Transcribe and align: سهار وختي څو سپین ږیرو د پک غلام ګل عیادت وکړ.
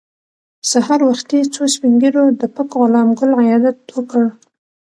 سهار 0.71 0.99
وختي 1.09 1.39
څو 1.53 1.63
سپین 1.73 1.93
ږیرو 2.01 2.23
د 2.41 2.43
پک 2.55 2.69
غلام 2.79 3.09
ګل 3.19 3.31
عیادت 3.41 3.77
وکړ. 3.95 4.23